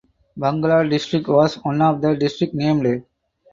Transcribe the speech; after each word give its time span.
Bangala 0.35 0.89
District 0.89 1.27
was 1.27 1.63
one 1.63 1.79
of 1.79 2.01
the 2.01 2.15
districts 2.15 2.55
named. 2.55 3.03